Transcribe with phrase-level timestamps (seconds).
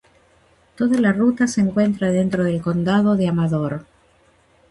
[0.77, 3.85] Toda la ruta se encuentra dentro del condado de Amador.